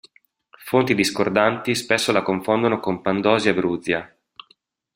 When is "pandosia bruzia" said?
3.03-4.17